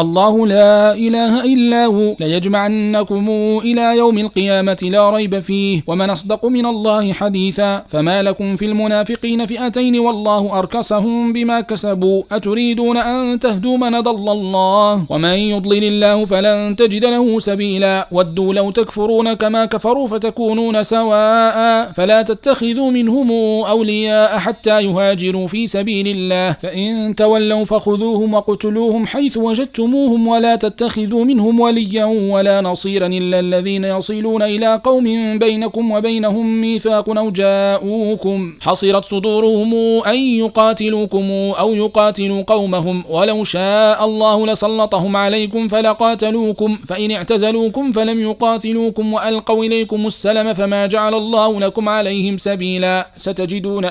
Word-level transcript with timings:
الله 0.00 0.46
لا 0.46 0.94
إله 0.94 1.44
إلا 1.44 1.86
هو 1.86 2.14
ليجمعنكم 2.20 3.30
إلى 3.64 3.96
يوم 3.96 4.18
القيامة 4.18 4.78
لا 4.82 5.10
ريب 5.10 5.40
فيه 5.40 5.82
ومن 5.86 6.10
أصدق 6.10 6.46
من 6.46 6.66
الله 6.66 7.12
حديثا. 7.12 7.82
فما 7.88 8.22
لكم 8.22 8.56
في 8.56 8.64
المنافقين 8.64 9.46
فئتين 9.46 9.98
والله 9.98 10.58
أركسهم 10.58 11.32
بما 11.32 11.60
كسبوا. 11.60 12.22
أتريدون 12.32 12.96
أن 12.96 13.38
تهدوا 13.38 13.76
من 13.76 14.00
ضل 14.00 14.28
الله؟ 14.32 15.04
ومن 15.08 15.34
يضلل 15.54 15.84
الله 15.84 16.24
فلن 16.24 16.76
تجد 16.76 17.04
له 17.04 17.38
سبيلا. 17.38 18.08
ودوا 18.12 18.54
لو 18.54 18.70
تكفرون 18.70 19.32
كما 19.32 19.64
كفروا 19.64 20.06
فتكونون 20.06 20.82
سواء. 20.82 21.90
فلا 21.92 22.22
تتخذوا 22.22 22.90
منهم 22.90 23.30
أولياء 23.64 24.38
حتى 24.38 24.80
يهاجروا 24.82 25.46
في 25.46 25.66
سبيل 25.66 26.08
الله. 26.08 26.52
فإن 26.62 27.14
تولوا 27.14 27.64
فخذوهم 27.64 28.34
وقتلوهم 28.34 29.06
حيث 29.06 29.36
وجدتم 29.36 29.83
تقتلوهم 29.84 30.28
ولا 30.28 30.56
تتخذوا 30.56 31.24
منهم 31.24 31.60
وليا 31.60 32.04
ولا 32.04 32.60
نصيرا 32.60 33.06
إلا 33.06 33.40
الذين 33.40 33.84
يصلون 33.84 34.42
إلى 34.42 34.80
قوم 34.84 35.38
بينكم 35.38 35.92
وبينهم 35.92 36.60
ميثاق 36.60 37.18
أو 37.18 37.30
جاءوكم. 37.30 38.52
حصرت 38.60 39.04
صدورهم 39.04 39.74
أن 40.06 40.18
يقاتلوكم 40.18 41.30
أو 41.58 41.74
يقاتلوا 41.74 42.42
قومهم. 42.42 43.04
ولو 43.10 43.44
شاء 43.44 44.04
الله 44.04 44.46
لسلطهم 44.46 45.16
عليكم 45.16 45.68
فلقاتلوكم. 45.68 46.74
فإن 46.86 47.10
اعتزلوكم 47.10 47.92
فلم 47.92 48.20
يقاتلوكم 48.20 49.12
وألقوا 49.12 49.64
إليكم 49.64 50.06
السلم 50.06 50.52
فما 50.54 50.86
جعل 50.86 51.14
الله 51.14 51.60
لكم 51.60 51.88
عليهم 51.88 52.36
سبيلا. 52.36 53.08
ستجدون 53.16 53.84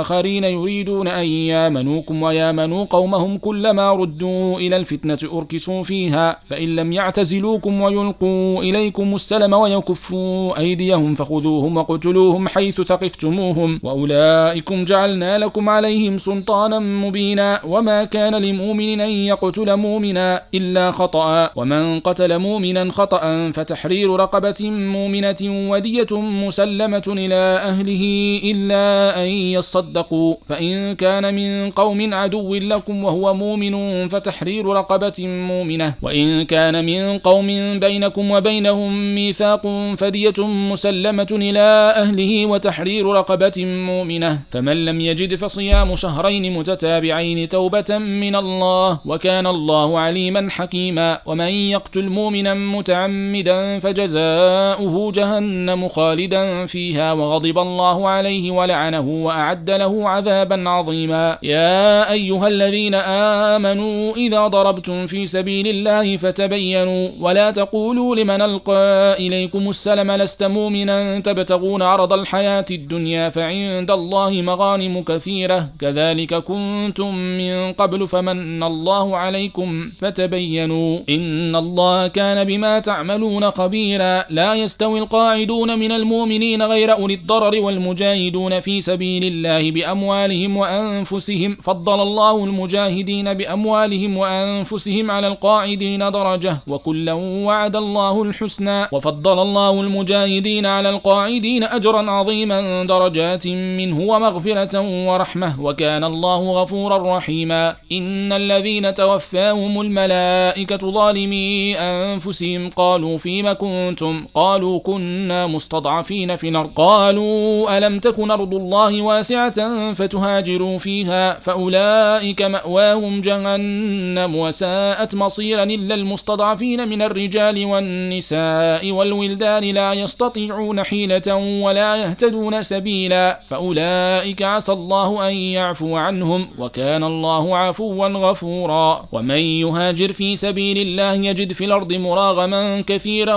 آخرين 0.00 0.44
يريدون 0.44 1.08
أن 1.08 1.26
يامنوكم 1.26 2.22
ويامنوا 2.22 2.84
قومهم 2.84 3.38
كلما 3.38 3.92
ردوا 3.92 4.58
إلى 4.58 4.76
الفتنة. 4.76 5.18
أركسوا 5.40 5.82
فيها 5.82 6.36
فإن 6.48 6.76
لم 6.76 6.92
يعتزلوكم 6.92 7.80
ويلقوا 7.80 8.62
إليكم 8.62 9.14
السلم 9.14 9.52
ويكفوا 9.54 10.58
أيديهم 10.58 11.14
فخذوهم 11.14 11.76
وقتلوهم 11.76 12.48
حيث 12.48 12.80
ثقفتموهم 12.80 13.80
وأولئكم 13.82 14.84
جعلنا 14.84 15.38
لكم 15.38 15.68
عليهم 15.68 16.18
سلطانا 16.18 16.78
مبينا 16.78 17.60
وما 17.64 18.04
كان 18.04 18.34
لمؤمن 18.34 19.00
أن 19.00 19.10
يقتل 19.10 19.76
مؤمنا 19.76 20.42
إلا 20.54 20.90
خطأ 20.90 21.50
ومن 21.56 22.00
قتل 22.00 22.38
مؤمنا 22.38 22.92
خطأ 22.92 23.50
فتحرير 23.54 24.16
رقبة 24.16 24.70
مؤمنة 24.70 25.70
ودية 25.70 26.20
مسلمة 26.20 27.02
إلى 27.08 27.34
أهله 27.70 28.04
إلا 28.44 29.16
أن 29.22 29.28
يصدقوا 29.28 30.34
فإن 30.46 30.94
كان 30.94 31.34
من 31.34 31.70
قوم 31.70 32.14
عدو 32.14 32.54
لكم 32.54 33.04
وهو 33.04 33.34
مؤمن 33.34 34.08
فتحرير 34.08 34.66
رقبة 34.66 35.18
مؤمنة. 35.48 35.94
وإن 36.02 36.44
كان 36.44 36.84
من 36.84 37.18
قوم 37.18 37.78
بينكم 37.78 38.30
وبينهم 38.30 39.14
ميثاق 39.14 39.66
فدية 39.96 40.38
مسلمة 40.46 41.28
إلى 41.32 41.94
أهله 41.96 42.46
وتحرير 42.46 43.06
رقبة 43.06 43.64
مؤمنة. 43.64 44.38
فمن 44.50 44.84
لم 44.84 45.00
يجد 45.00 45.34
فصيام 45.34 45.96
شهرين 45.96 46.58
متتابعين 46.58 47.48
توبة 47.48 47.98
من 47.98 48.36
الله 48.36 48.98
وكان 49.06 49.46
الله 49.46 49.98
عليما 49.98 50.50
حكيما. 50.50 51.18
ومن 51.26 51.48
يقتل 51.48 52.08
مؤمنا 52.08 52.54
متعمدا 52.54 53.78
فجزاؤه 53.78 55.12
جهنم 55.12 55.88
خالدا 55.88 56.66
فيها 56.66 57.12
وغضب 57.12 57.58
الله 57.58 58.08
عليه 58.08 58.50
ولعنه 58.50 59.08
وأعد 59.08 59.70
له 59.70 60.08
عذابا 60.08 60.68
عظيما. 60.68 61.38
يا 61.42 62.12
أيها 62.12 62.48
الذين 62.48 62.94
آمنوا 62.94 64.16
إذا 64.16 64.46
ضربتم 64.46 65.06
في 65.06 65.19
سبيل 65.26 65.68
الله 65.68 66.16
فتبينوا 66.16 67.08
ولا 67.20 67.50
تقولوا 67.50 68.16
لمن 68.16 68.42
ألقى 68.42 69.16
إليكم 69.18 69.68
السلم 69.70 70.10
لست 70.10 70.42
مؤمنا 70.42 71.20
تبتغون 71.20 71.82
عرض 71.82 72.12
الحياة 72.12 72.64
الدنيا 72.70 73.30
فعند 73.30 73.90
الله 73.90 74.42
مغانم 74.42 75.02
كثيرة 75.02 75.68
كذلك 75.80 76.34
كنتم 76.34 77.14
من 77.14 77.72
قبل 77.72 78.06
فمن 78.06 78.62
الله 78.62 79.16
عليكم 79.16 79.90
فتبينوا 79.96 80.98
إن 81.08 81.56
الله 81.56 82.06
كان 82.08 82.44
بما 82.44 82.78
تعملون 82.78 83.50
خبيرا 83.50 84.24
لا 84.30 84.54
يستوي 84.54 84.98
القاعدون 84.98 85.78
من 85.78 85.92
المؤمنين 85.92 86.62
غير 86.62 86.92
أولي 86.92 87.14
الضرر 87.14 87.60
والمجاهدون 87.60 88.60
في 88.60 88.80
سبيل 88.80 89.24
الله 89.24 89.70
بأموالهم 89.70 90.56
وأنفسهم 90.56 91.56
فضل 91.56 92.02
الله 92.02 92.44
المجاهدين 92.44 93.34
بأموالهم 93.34 94.18
وأنفسهم 94.18 95.09
على 95.10 95.26
القاعدين 95.26 96.10
درجة 96.10 96.56
وكلا 96.66 97.12
وعد 97.12 97.76
الله 97.76 98.22
الحسنى 98.22 98.86
وفضل 98.92 99.38
الله 99.42 99.80
المجاهدين 99.80 100.66
على 100.66 100.90
القاعدين 100.90 101.64
أجرا 101.64 102.10
عظيما 102.10 102.84
درجات 102.84 103.46
منه 103.48 104.00
ومغفرة 104.00 104.74
ورحمة 105.08 105.60
وكان 105.60 106.04
الله 106.04 106.62
غفورا 106.62 107.16
رحيما. 107.16 107.76
إن 107.92 108.32
الذين 108.32 108.94
توفاهم 108.94 109.80
الملائكة 109.80 110.90
ظالمي 110.90 111.78
أنفسهم 111.78 112.70
قالوا 112.70 113.16
فيم 113.16 113.52
كنتم؟ 113.52 114.24
قالوا 114.34 114.78
كنا 114.80 115.46
مستضعفين 115.46 116.36
في 116.36 116.48
الأرض. 116.48 116.70
قالوا 116.76 117.78
ألم 117.78 117.98
تكن 117.98 118.30
أرض 118.30 118.54
الله 118.54 119.02
واسعة 119.02 119.92
فتهاجروا 119.92 120.78
فيها؟ 120.78 121.32
فأولئك 121.32 122.42
مأواهم 122.42 123.20
جهنم 123.20 124.36
وساءت 124.36 124.99
مصيرا 125.14 125.62
إلا 125.62 125.94
المستضعفين 125.94 126.88
من 126.88 127.02
الرجال 127.02 127.64
والنساء 127.64 128.90
والولدان 128.90 129.64
لا 129.64 129.92
يستطيعون 129.92 130.82
حيلة 130.82 131.34
ولا 131.64 131.96
يهتدون 131.96 132.62
سبيلا 132.62 133.40
فأولئك 133.48 134.42
عسى 134.42 134.72
الله 134.72 135.28
أن 135.28 135.34
يعفو 135.34 135.96
عنهم 135.96 136.48
وكان 136.58 137.04
الله 137.04 137.56
عفوا 137.56 138.08
غفورا 138.08 139.08
ومن 139.12 139.38
يهاجر 139.38 140.12
في 140.12 140.36
سبيل 140.36 140.78
الله 140.78 141.12
يجد 141.12 141.52
في 141.52 141.64
الأرض 141.64 141.92
مراغما 141.92 142.80
كثيرا 142.80 143.36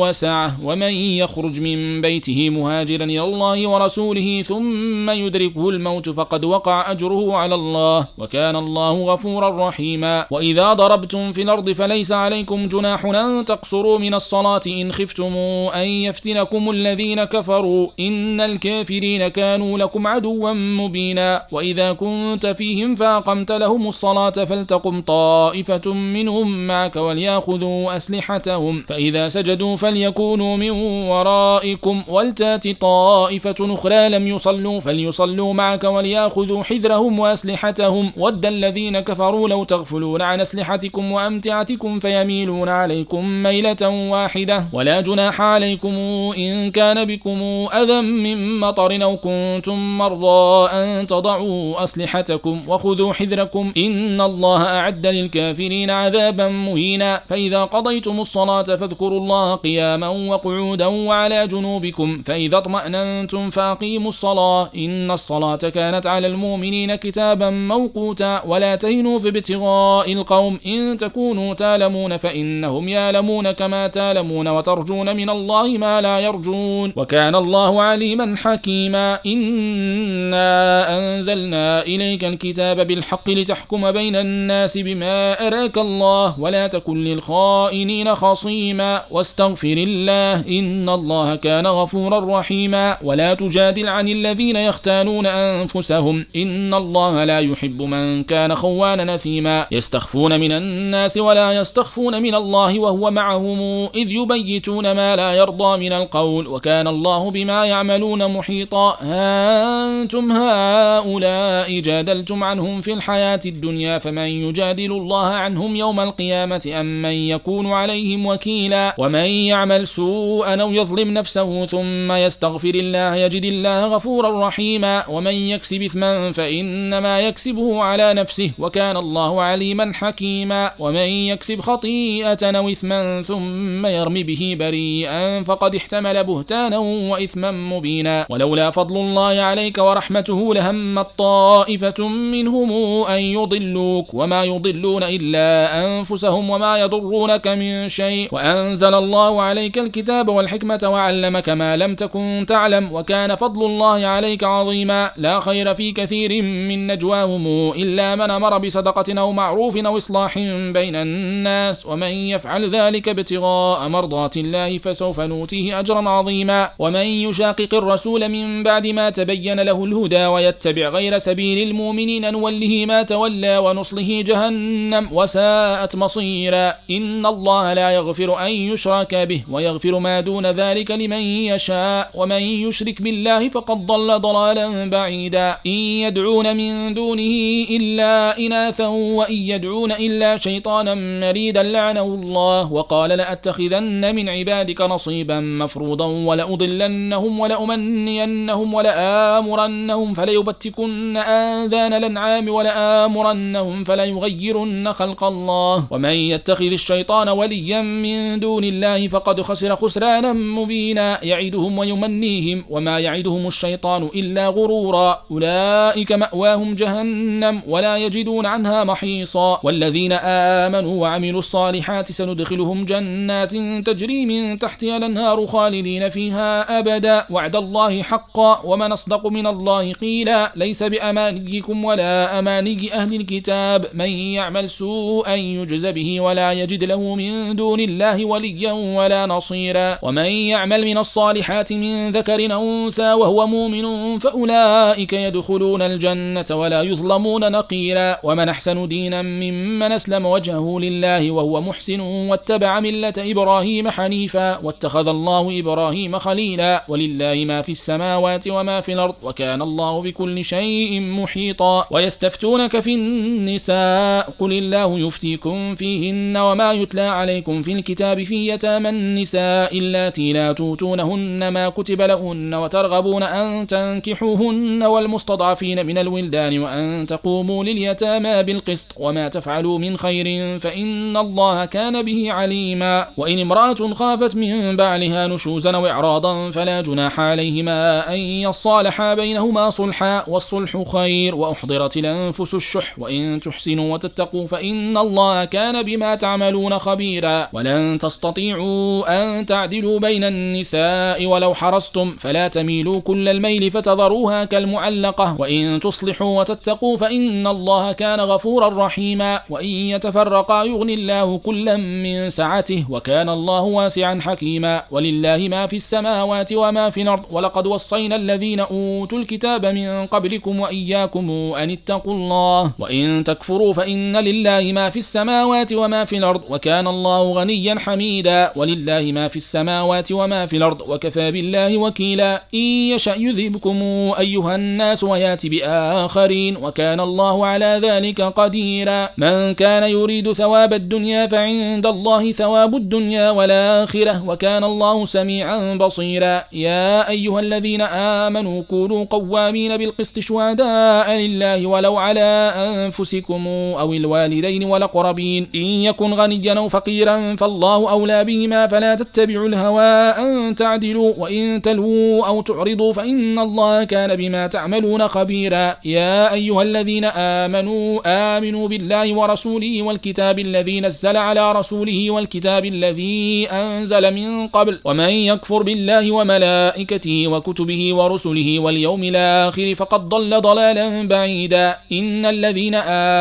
وسعة 0.00 0.56
ومن 0.64 0.92
يخرج 0.92 1.60
من 1.60 2.00
بيته 2.00 2.50
مهاجرا 2.50 3.04
إلى 3.04 3.24
الله 3.24 3.68
ورسوله 3.68 4.42
ثم 4.42 5.10
يدركه 5.10 5.68
الموت 5.68 6.10
فقد 6.10 6.44
وقع 6.44 6.90
أجره 6.90 7.36
على 7.36 7.54
الله 7.54 8.06
وكان 8.18 8.56
الله 8.56 9.04
غفورا 9.04 9.68
رحيما 9.68 10.26
وإذا 10.30 10.74
ضربتم 11.00 11.32
في 11.32 11.42
الأرض 11.42 11.70
فليس 11.70 12.12
عليكم 12.12 12.68
جناح 12.68 13.04
أن 13.04 13.44
تقصروا 13.44 13.98
من 13.98 14.14
الصلاة 14.14 14.60
إن 14.66 14.92
خفتم 14.92 15.34
أن 15.74 15.88
يفتنكم 15.88 16.70
الذين 16.70 17.24
كفروا 17.24 17.88
إن 18.00 18.40
الكافرين 18.40 19.28
كانوا 19.28 19.78
لكم 19.78 20.06
عدوا 20.06 20.52
مبينا 20.52 21.46
وإذا 21.52 21.92
كنت 21.92 22.46
فيهم 22.46 22.94
فأقمت 22.94 23.52
لهم 23.52 23.88
الصلاة 23.88 24.30
فلتقم 24.30 25.00
طائفة 25.00 25.92
منهم 25.94 26.66
معك 26.66 26.96
وليأخذوا 26.96 27.96
أسلحتهم 27.96 28.84
فإذا 28.88 29.28
سجدوا 29.28 29.76
فليكونوا 29.76 30.56
من 30.56 30.70
ورائكم 31.10 32.02
ولتات 32.08 32.68
طائفة 32.80 33.54
أخرى 33.60 34.08
لم 34.08 34.26
يصلوا 34.28 34.80
فليصلوا 34.80 35.54
معك 35.54 35.84
وليأخذوا 35.84 36.62
حذرهم 36.62 37.18
وأسلحتهم 37.18 38.12
ود 38.16 38.46
الذين 38.46 39.00
كفروا 39.00 39.48
لو 39.48 39.64
تغفلون 39.64 40.22
عن 40.22 40.40
أسلحتكم 40.40 40.89
وأمتعتكم 40.98 42.00
فيميلون 42.00 42.68
عليكم 42.68 43.42
ميلة 43.42 43.88
واحدة 44.10 44.66
ولا 44.72 45.00
جناح 45.00 45.40
عليكم 45.40 45.94
إن 46.38 46.70
كان 46.70 47.04
بكم 47.04 47.40
أذى 47.74 48.00
من 48.00 48.60
مطر 48.60 49.02
أو 49.02 49.16
كنتم 49.16 49.98
مرضى 49.98 50.70
أن 50.70 51.06
تضعوا 51.06 51.82
أسلحتكم 51.82 52.62
وخذوا 52.68 53.12
حذركم 53.12 53.72
إن 53.76 54.20
الله 54.20 54.62
أعد 54.62 55.06
للكافرين 55.06 55.90
عذابا 55.90 56.48
مهينا 56.48 57.20
فإذا 57.28 57.64
قضيتم 57.64 58.20
الصلاة 58.20 58.62
فاذكروا 58.62 59.20
الله 59.20 59.54
قياما 59.54 60.08
وقعودا 60.08 60.86
وعلى 60.86 61.46
جنوبكم 61.46 62.22
فإذا 62.22 62.58
اطمأننتم 62.58 63.50
فأقيموا 63.50 64.08
الصلاة 64.08 64.68
إن 64.76 65.10
الصلاة 65.10 65.56
كانت 65.56 66.06
على 66.06 66.26
المؤمنين 66.26 66.94
كتابا 66.94 67.50
موقوتا 67.50 68.42
ولا 68.46 68.74
تهنوا 68.76 69.18
في 69.18 69.28
ابتغاء 69.28 70.12
القوم 70.12 70.58
إن 70.70 70.96
تكونوا 70.96 71.54
تالمون 71.54 72.16
فإنهم 72.16 72.88
يالمون 72.88 73.50
كما 73.50 73.86
تالمون 73.86 74.48
وترجون 74.48 75.16
من 75.16 75.30
الله 75.30 75.68
ما 75.78 76.00
لا 76.00 76.18
يرجون 76.18 76.92
وكان 76.96 77.34
الله 77.34 77.82
عليما 77.82 78.34
حكيما 78.36 79.18
إنا 79.26 80.50
أنزلنا 80.98 81.82
إليك 81.82 82.24
الكتاب 82.24 82.86
بالحق 82.86 83.30
لتحكم 83.30 83.90
بين 83.90 84.16
الناس 84.16 84.78
بما 84.78 85.46
أراك 85.46 85.78
الله 85.78 86.40
ولا 86.40 86.66
تكن 86.66 87.04
للخائنين 87.04 88.14
خصيما 88.14 89.02
واستغفر 89.10 89.76
الله 89.78 90.34
إن 90.58 90.88
الله 90.88 91.36
كان 91.36 91.66
غفورا 91.66 92.40
رحيما 92.40 92.96
ولا 93.02 93.34
تجادل 93.34 93.88
عن 93.88 94.08
الذين 94.08 94.56
يختانون 94.56 95.26
أنفسهم 95.26 96.24
إن 96.36 96.74
الله 96.74 97.24
لا 97.24 97.40
يحب 97.40 97.82
من 97.82 98.22
كان 98.22 98.54
خوانا 98.54 99.04
نثيما 99.14 99.66
يستخفون 99.70 100.40
من 100.40 100.52
الناس 100.62 101.16
ولا 101.16 101.52
يستخفون 101.52 102.22
من 102.22 102.34
الله 102.34 102.78
وهو 102.78 103.10
معهم 103.10 103.60
إذ 103.94 104.12
يبيتون 104.12 104.92
ما 104.92 105.16
لا 105.16 105.32
يرضى 105.32 105.72
من 105.84 105.92
القول 105.92 106.46
وكان 106.46 106.88
الله 106.88 107.30
بما 107.30 107.66
يعملون 107.66 108.20
محيطا. 108.36 108.96
أنتم 109.02 110.32
هؤلاء 110.32 111.80
جادلتم 111.80 112.44
عنهم 112.44 112.80
في 112.80 112.92
الحياة 112.92 113.40
الدنيا 113.46 113.98
فمن 113.98 114.28
يجادل 114.44 114.92
الله 114.92 115.26
عنهم 115.26 115.76
يوم 115.76 116.00
القيامة 116.00 116.64
أم 116.80 117.02
من 117.02 117.16
يكون 117.34 117.72
عليهم 117.72 118.26
وكيلا؟ 118.26 118.94
ومن 118.98 119.28
يعمل 119.50 119.86
سوءا 119.86 120.54
أو 120.62 120.72
يظلم 120.72 121.08
نفسه 121.14 121.66
ثم 121.66 122.12
يستغفر 122.12 122.74
الله 122.74 123.14
يجد 123.14 123.44
الله 123.44 123.86
غفورا 123.94 124.48
رحيما. 124.48 125.04
ومن 125.08 125.34
يكسب 125.52 125.82
إثما 125.82 126.32
فإنما 126.32 127.20
يكسبه 127.20 127.82
على 127.82 128.14
نفسه 128.14 128.50
وكان 128.58 128.96
الله 128.96 129.42
عليما 129.42 129.92
حكيما. 129.94 130.49
ومن 130.78 131.08
يكسب 131.30 131.60
خطيئة 131.60 132.58
أو 132.58 132.68
إثما 132.68 133.22
ثم 133.22 133.86
يرم 133.86 134.14
به 134.14 134.56
بريئا 134.58 135.44
فقد 135.44 135.74
احتمل 135.74 136.24
بهتانا 136.24 136.78
وإثما 136.78 137.50
مبينا 137.50 138.26
ولولا 138.30 138.70
فضل 138.70 138.96
الله 138.96 139.40
عليك 139.40 139.78
ورحمته 139.78 140.54
لهم 140.54 141.02
طائفة 141.02 142.08
منهم 142.08 142.72
أن 143.04 143.20
يضلوك 143.20 144.14
وما 144.14 144.44
يضلون 144.44 145.02
إلا 145.02 145.50
أنفسهم 145.86 146.50
وما 146.50 146.78
يضرونك 146.78 147.48
من 147.48 147.88
شيء 147.88 148.28
وأنزل 148.32 148.94
الله 148.94 149.42
عليك 149.42 149.78
الكتاب 149.78 150.28
والحكمة 150.28 150.80
وعلمك 150.84 151.48
ما 151.48 151.76
لم 151.76 151.94
تكن 151.94 152.44
تعلم 152.48 152.92
وكان 152.92 153.36
فضل 153.36 153.66
الله 153.66 154.06
عليك 154.06 154.44
عظيما 154.44 155.10
لا 155.16 155.40
خير 155.40 155.74
في 155.74 155.92
كثير 155.92 156.42
من 156.42 156.86
نجواهم 156.86 157.46
إلا 157.76 158.16
من 158.16 158.30
أمر 158.30 158.58
بصدقة 158.58 159.20
أو 159.20 159.32
معروف 159.32 159.76
أو 159.76 159.96
إصلاح 159.96 160.38
بين 160.72 160.96
الناس 160.96 161.86
ومن 161.86 162.12
يفعل 162.32 162.70
ذلك 162.70 163.08
ابتغاء 163.08 163.88
مرضات 163.88 164.36
الله 164.36 164.78
فسوف 164.78 165.20
نوتيه 165.20 165.80
أجرا 165.80 166.08
عظيما. 166.08 166.70
ومن 166.78 167.06
يشاقق 167.26 167.74
الرسول 167.74 168.28
من 168.28 168.62
بعد 168.62 168.86
ما 168.86 169.10
تبين 169.10 169.60
له 169.60 169.84
الهدى 169.84 170.26
ويتبع 170.26 170.88
غير 170.88 171.18
سبيل 171.18 171.68
المؤمنين 171.68 172.32
نوله 172.32 172.84
ما 172.86 173.02
تولى 173.02 173.58
ونصله 173.58 174.22
جهنم 174.26 175.08
وساءت 175.12 175.96
مصيرا. 175.96 176.74
إن 176.90 177.26
الله 177.26 177.74
لا 177.74 177.90
يغفر 177.90 178.46
أن 178.46 178.50
يشرك 178.50 179.14
به 179.14 179.42
ويغفر 179.50 179.98
ما 179.98 180.20
دون 180.20 180.46
ذلك 180.46 180.90
لمن 180.90 181.22
يشاء 181.52 182.10
ومن 182.18 182.42
يشرك 182.42 183.02
بالله 183.02 183.48
فقد 183.48 183.86
ضل 183.86 184.20
ضلالا 184.20 184.90
بعيدا. 184.90 185.56
إن 185.66 185.80
يدعون 186.04 186.56
من 186.56 186.94
دونه 186.94 187.66
إلا 187.70 188.38
إناثا 188.38 188.86
وإن 188.86 189.34
يدعون 189.34 189.92
إلا 189.92 190.29
شيطانا 190.36 190.94
مريدا 190.94 191.62
لعنه 191.62 192.02
الله 192.02 192.72
وقال 192.72 193.10
لأتخذن 193.10 194.14
من 194.14 194.28
عبادك 194.28 194.80
نصيبا 194.80 195.40
مفروضا 195.40 196.06
ولأضلنهم 196.06 197.40
ولأمنينهم 197.40 198.74
ولآمرنهم 198.74 200.14
فليبتكن 200.14 201.16
آذان 201.16 201.92
الأنعام 201.92 202.48
ولآمرنهم 202.48 203.84
فليغيرن 203.84 204.92
خلق 204.92 205.24
الله 205.24 205.86
ومن 205.90 206.10
يتخذ 206.10 206.72
الشيطان 206.72 207.28
وليا 207.28 207.82
من 207.82 208.40
دون 208.40 208.64
الله 208.64 209.08
فقد 209.08 209.40
خسر 209.40 209.76
خسرانا 209.76 210.32
مبينا 210.32 211.24
يعدهم 211.24 211.78
ويمنيهم 211.78 212.64
وما 212.70 212.98
يعدهم 212.98 213.46
الشيطان 213.46 214.02
إلا 214.14 214.48
غرورا 214.48 215.20
أولئك 215.30 216.12
مأواهم 216.12 216.74
جهنم 216.74 217.62
ولا 217.66 217.96
يجدون 217.96 218.46
عنها 218.46 218.84
محيصا 218.84 219.60
والذين 219.62 220.12
آمنوا 220.22 221.02
وعملوا 221.02 221.38
الصالحات 221.38 222.12
سندخلهم 222.12 222.84
جنات 222.84 223.52
تجري 223.86 224.26
من 224.26 224.58
تحتها 224.58 224.96
الأنهار 224.96 225.46
خالدين 225.46 226.08
فيها 226.08 226.78
أبدا. 226.78 227.24
وعد 227.30 227.56
الله 227.56 228.02
حقا. 228.02 228.60
ومن 228.64 228.92
أصدق 228.92 229.26
من 229.26 229.46
الله 229.46 229.92
قيلا. 229.92 230.52
ليس 230.56 230.82
بأمانيكم 230.82 231.84
ولا 231.84 232.38
أماني 232.38 232.94
أهل 232.94 233.14
الكتاب. 233.14 233.86
من 233.94 234.08
يعمل 234.08 234.70
سوءا 234.70 235.34
يجز 235.34 235.86
به 235.86 236.20
ولا 236.20 236.52
يجد 236.52 236.84
له 236.84 237.14
من 237.14 237.56
دون 237.56 237.80
الله 237.80 238.24
وليا 238.24 238.72
ولا 238.72 239.26
نصيرا. 239.26 239.96
ومن 240.02 240.30
يعمل 240.52 240.84
من 240.84 240.98
الصالحات 240.98 241.72
من 241.72 242.10
ذكر 242.10 242.40
أنثى 242.44 243.12
وهو 243.12 243.46
مؤمن 243.46 244.18
فأولئك 244.18 245.12
يدخلون 245.12 245.82
الجنة 245.82 246.44
ولا 246.50 246.82
يظلمون 246.82 247.52
نقيرا. 247.52 248.16
ومن 248.24 248.48
أحسن 248.48 248.88
دينا 248.88 249.22
ممن 249.22 249.92
أسلم 249.92 250.09
وجهه 250.14 250.78
لله 250.80 251.30
وهو 251.30 251.60
محسن 251.60 252.00
واتبع 252.00 252.80
ملة 252.80 253.12
إبراهيم 253.18 253.90
حنيفا 253.90 254.58
واتخذ 254.58 255.08
الله 255.08 255.58
إبراهيم 255.58 256.18
خليلا 256.18 256.84
ولله 256.88 257.44
ما 257.46 257.62
في 257.62 257.72
السماوات 257.72 258.48
وما 258.48 258.80
في 258.80 258.92
الأرض 258.92 259.14
وكان 259.22 259.62
الله 259.62 260.02
بكل 260.02 260.44
شيء 260.44 261.00
محيطا 261.00 261.86
ويستفتونك 261.90 262.80
في 262.80 262.94
النساء 262.94 264.30
قل 264.38 264.52
الله 264.52 264.98
يفتيكم 264.98 265.74
فيهن 265.74 266.36
وما 266.36 266.72
يتلى 266.72 267.00
عليكم 267.00 267.62
في 267.62 267.72
الكتاب 267.72 268.22
في 268.22 268.48
يتامى 268.48 268.88
النساء 268.88 269.78
اللاتي 269.78 270.32
لا 270.32 270.52
توتونهن 270.52 271.48
ما 271.48 271.68
كتب 271.68 272.02
لهن 272.02 272.54
وترغبون 272.54 273.22
أن 273.22 273.66
تنكحوهن 273.66 274.82
والمستضعفين 274.82 275.86
من 275.86 275.98
الولدان 275.98 276.58
وأن 276.58 277.06
تقوموا 277.06 277.64
لليتامى 277.64 278.42
بالقسط 278.42 278.92
وما 278.96 279.28
تفعلوا 279.28 279.78
من 279.78 279.96
خير 280.02 280.26
فإن 280.60 281.16
الله 281.16 281.64
كان 281.64 282.02
به 282.02 282.32
عليما. 282.32 283.06
وإن 283.16 283.38
امرأة 283.38 283.94
خافت 283.94 284.36
من 284.36 284.76
بعلها 284.76 285.26
نشوزا 285.26 285.70
أو 285.76 285.86
إعراضا 285.86 286.50
فلا 286.50 286.80
جناح 286.80 287.20
عليهما 287.20 287.78
أن 288.14 288.18
يصالحا 288.18 289.14
بينهما 289.14 289.70
صلحا 289.70 290.24
والصلح 290.28 290.72
خير. 290.92 291.34
وأحضرت 291.34 291.96
الأنفس 291.96 292.54
الشح 292.54 292.98
وإن 292.98 293.40
تحسنوا 293.40 293.92
وتتقوا 293.94 294.46
فإن 294.46 294.96
الله 294.96 295.44
كان 295.44 295.82
بما 295.82 296.14
تعملون 296.14 296.78
خبيرا. 296.78 297.48
ولن 297.52 297.98
تستطيعوا 297.98 299.04
أن 299.18 299.46
تعدلوا 299.46 299.98
بين 299.98 300.24
النساء 300.24 301.26
ولو 301.26 301.54
حرصتم 301.54 302.16
فلا 302.18 302.48
تميلوا 302.48 303.00
كل 303.00 303.28
الميل 303.28 303.70
فتذروها 303.70 304.44
كالمعلقة. 304.44 305.36
وإن 305.38 305.80
تصلحوا 305.80 306.40
وتتقوا 306.40 306.96
فإن 306.96 307.46
الله 307.46 307.92
كان 307.92 308.20
غفورا 308.20 308.86
رحيما. 308.86 309.40
وإن 309.50 309.79
يتفرقا 309.88 310.64
يغني 310.64 310.94
الله 310.94 311.38
كلا 311.38 311.76
من 311.76 312.30
سعته 312.30 312.84
وكان 312.90 313.28
الله 313.28 313.62
واسعا 313.62 314.20
حكيما. 314.22 314.82
ولله 314.90 315.48
ما 315.50 315.66
في 315.66 315.76
السماوات 315.76 316.52
وما 316.52 316.90
في 316.90 317.02
الأرض. 317.02 317.24
ولقد 317.30 317.66
وصينا 317.66 318.16
الذين 318.16 318.60
أوتوا 318.60 319.18
الكتاب 319.18 319.66
من 319.66 320.06
قبلكم 320.06 320.60
وإياكم 320.60 321.30
أن 321.30 321.70
اتقوا 321.70 322.14
الله. 322.14 322.72
وإن 322.78 323.24
تكفروا 323.24 323.72
فإن 323.72 324.16
لله 324.16 324.72
ما 324.72 324.90
في 324.90 324.98
السماوات 324.98 325.72
وما 325.72 326.04
في 326.04 326.16
الأرض. 326.18 326.42
وكان 326.50 326.86
الله 326.86 327.32
غنيا 327.32 327.74
حميدا. 327.78 328.52
ولله 328.56 329.12
ما 329.12 329.28
في 329.28 329.36
السماوات 329.36 330.12
وما 330.12 330.46
في 330.46 330.56
الأرض. 330.56 330.80
وكفى 330.88 331.30
بالله 331.32 331.76
وكيلا. 331.76 332.42
إن 332.54 332.66
يشأ 332.94 333.14
يذهبكم 333.18 333.78
أيها 334.18 334.54
الناس 334.54 335.04
ويات 335.04 335.46
بآخرين. 335.46 336.56
وكان 336.56 337.00
الله 337.00 337.46
على 337.46 337.80
ذلك 337.82 338.20
قديرا. 338.20 339.08
من 339.16 339.54
كان 339.54 339.69
يريد 339.78 340.32
ثواب 340.32 340.72
الدنيا 340.74 341.26
فعند 341.26 341.86
الله 341.86 342.32
ثواب 342.32 342.74
الدنيا 342.76 343.30
والآخرة 343.30 344.28
وكان 344.28 344.64
الله 344.64 345.04
سميعا 345.04 345.74
بصيرا. 345.74 346.42
يا 346.52 347.08
أيها 347.08 347.40
الذين 347.40 347.80
آمنوا 347.80 348.62
كونوا 348.70 349.04
قوامين 349.04 349.76
بالقسط 349.76 350.18
شهداء 350.18 351.10
لله 351.12 351.66
ولو 351.66 351.96
على 351.96 352.52
أنفسكم 352.56 353.46
أو 353.80 353.92
الوالدين 353.92 354.64
والأقربين. 354.64 355.48
إن 355.54 355.60
يكن 355.60 356.14
غنيا 356.14 356.54
أو 356.58 356.68
فقيرا 356.68 357.36
فالله 357.36 357.90
أولى 357.90 358.24
بهما 358.24 358.66
فلا 358.66 358.94
تتبعوا 358.94 359.48
الهوى 359.48 359.92
أن 360.24 360.54
تعدلوا 360.54 361.12
وإن 361.18 361.62
تلووا 361.62 362.26
أو 362.26 362.42
تعرضوا 362.42 362.92
فإن 362.92 363.38
الله 363.38 363.84
كان 363.84 364.16
بما 364.16 364.46
تعملون 364.46 365.08
خبيرا. 365.08 365.76
يا 365.84 366.32
أيها 366.32 366.62
الذين 366.62 367.04
آمنوا 367.04 368.00
آمنوا 368.06 368.68
بالله 368.68 369.14
ورسوله 369.14 369.59
والكتاب 369.62 370.38
الذي 370.38 370.80
نزل 370.80 371.16
على 371.16 371.52
رسوله 371.52 372.10
والكتاب 372.10 372.64
الذي 372.64 373.48
أنزل 373.50 374.14
من 374.14 374.46
قبل 374.46 374.78
ومن 374.84 375.08
يكفر 375.08 375.62
بالله 375.62 376.10
وملائكته 376.10 377.28
وكتبه 377.28 377.94
ورسله 377.94 378.58
واليوم 378.58 379.02
الآخر 379.04 379.74
فقد 379.74 380.08
ضل 380.08 380.40
ضلالا 380.40 381.08
بعيدا. 381.08 381.76
إن 381.92 382.26
الذين 382.26 382.74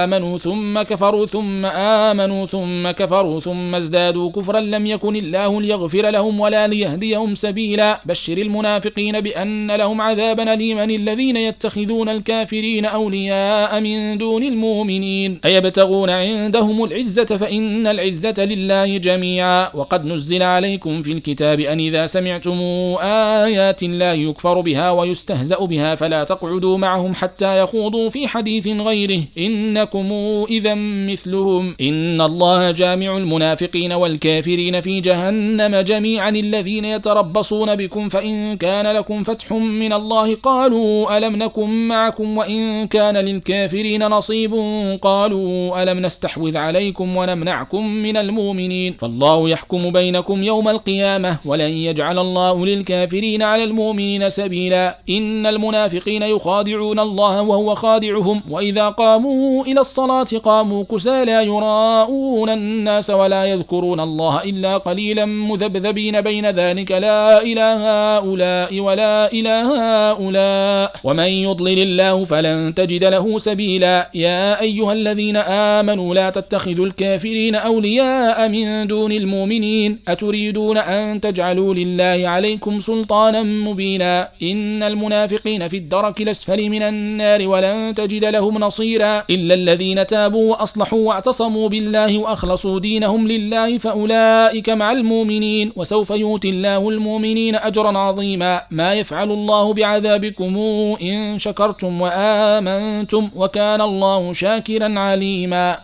آمنوا 0.03 0.38
ثم 0.38 0.81
كفروا 0.81 1.25
ثم 1.25 1.65
آمنوا 2.10 2.46
ثم 2.46 2.91
كفروا 2.91 3.39
ثم 3.39 3.75
ازدادوا 3.75 4.31
كفرا 4.31 4.60
لم 4.60 4.86
يكن 4.86 5.15
الله 5.15 5.62
ليغفر 5.62 6.10
لهم 6.10 6.39
ولا 6.39 6.67
ليهديهم 6.67 7.36
سبيلا. 7.36 8.01
بشر 8.05 8.38
المنافقين 8.38 9.22
بأن 9.22 9.72
لهم 9.72 10.01
عذابا 10.01 10.53
أليما. 10.53 10.84
الذين 10.84 11.38
يتخذون 11.38 12.10
الكافرين 12.10 12.86
أولياء 12.86 13.81
من 13.81 14.17
دون 14.17 14.43
المؤمنين 14.43 15.39
أيبتغون 15.46 16.10
عندهم 16.29 16.83
العزة 16.83 17.25
فإن 17.25 17.88
العزة 17.88 18.33
لله 18.45 18.98
جميعا. 18.98 19.69
وقد 19.74 20.05
نزل 20.05 20.43
عليكم 20.43 21.01
في 21.01 21.12
الكتاب 21.12 21.59
أن 21.59 21.79
إذا 21.79 22.05
سمعتم 22.05 22.59
آيات 23.01 23.83
الله 23.83 24.13
يكفر 24.13 24.62
بها 24.62 24.91
ويستهزأ 24.91 25.59
بها 25.59 25.95
فلا 25.95 26.24
تقعدوا 26.24 26.77
معهم 26.77 27.13
حتى 27.15 27.59
يخوضوا 27.59 28.09
في 28.09 28.27
حديث 28.27 28.67
غيره. 28.67 29.21
إنكم 29.38 30.12
إذا 30.50 30.74
مثلهم. 31.12 31.75
إن 31.81 32.21
الله 32.21 32.71
جامع 32.71 33.17
المنافقين 33.17 33.93
والكافرين 33.93 34.81
في 34.81 35.00
جهنم 35.00 35.75
جميعا. 35.75 36.29
الذين 36.29 36.86
يتربصون 36.86 37.75
بكم 37.75 38.09
فإن 38.09 38.57
كان 38.57 38.95
لكم 38.95 39.24
فتح 39.24 39.51
من 39.53 39.93
الله 39.93 40.36
قالوا 40.36 41.17
ألم 41.17 41.36
نكن 41.36 41.88
معكم 41.88 42.38
وإن 42.38 42.88
كان 42.88 43.17
للكافرين 43.17 44.07
نصيب 44.07 44.53
قالوا 45.01 45.83
ألم 45.83 46.00
نستحوذ 46.20 46.58
عليكم 46.58 47.18
ونمنعكم 47.18 47.88
من 47.88 48.18
المؤمنين. 48.18 48.94
فالله 48.94 49.50
يحكم 49.50 49.92
بينكم 49.92 50.44
يوم 50.44 50.70
القيامة 50.70 51.38
ولن 51.46 51.72
يجعل 51.72 52.20
الله 52.20 52.66
للكافرين 52.66 53.42
على 53.42 53.64
المؤمنين 53.64 54.30
سبيلا. 54.30 54.98
إن 55.10 55.46
المنافقين 55.46 56.24
يخادعون 56.24 57.00
الله 57.00 57.42
وهو 57.42 57.76
خادعهم 57.76 58.44
وإذا 58.50 58.90
قاموا 58.90 59.64
إلى 59.64 59.80
الصلاة 59.80 60.32
قاموا 60.44 60.84
كسى 60.84 61.26
لا 61.26 61.42
يراءون 61.42 62.50
الناس 62.50 63.10
ولا 63.10 63.46
يذكرون 63.46 64.00
الله 64.00 64.44
إلا 64.44 64.78
قليلا 64.78 65.26
مذبذبين 65.26 66.22
بين 66.22 66.46
ذلك. 66.50 66.92
لا 66.92 67.42
إله 67.42 67.76
هؤلاء 68.18 68.80
ولا 68.80 69.32
إله 69.34 69.68
هؤلاء. 70.12 70.92
ومن 71.04 71.30
يضلل 71.48 71.80
الله 71.80 72.26
فلن 72.26 72.74
تجد 72.74 73.04
له 73.04 73.40
سبيلا. 73.40 74.10
يا 74.14 74.62
أيها 74.62 74.94
الذين 74.94 75.38
آمنوا 75.78 76.09
لا 76.13 76.30
تتخذوا 76.30 76.86
الكافرين 76.86 77.56
أولياء 77.56 78.50
من 78.50 78.88
دون 78.88 79.12
المؤمنين. 79.12 80.00
أتريدون 80.08 80.78
أن 80.78 81.22
تجعلوا 81.22 81.74
لله 81.74 82.30
عليكم 82.30 82.80
سلطانا 82.80 83.44
مبينا. 83.44 84.30
إن 84.44 84.84
المنافقين 84.84 85.68
في 85.68 85.78
الدرك 85.78 86.22
الأسفل 86.22 86.70
من 86.70 86.82
النار 86.82 87.48
ولن 87.48 87.94
تجد 87.96 88.25
لهم 88.25 88.58
نصيرا. 88.58 89.24
إلا 89.30 89.54
الذين 89.54 90.08
تابوا 90.08 90.51
وأصلحوا 90.51 91.08
واعتصموا 91.08 91.70
بالله 91.70 92.18
وأخلصوا 92.18 92.80
دينهم 92.80 93.28
لله 93.28 93.78
فأولئك 93.78 94.70
مع 94.70 94.92
المؤمنين. 94.92 95.72
وسوف 95.75 96.10
يؤتي 96.10 96.50
الله 96.50 96.89
المؤمنين 96.89 97.56
أجرا 97.56 97.98
عظيما. 97.98 98.62
ما 98.72 98.94
يفعل 98.94 99.32
الله 99.32 99.74
بعذابكم 99.74 100.58
إن 101.01 101.39
شكرتم 101.39 102.01
وآمنتم 102.01 103.30
وكان 103.36 103.82
الله 103.82 104.34
شاكرا 104.34 105.00
عليما. 105.00 105.78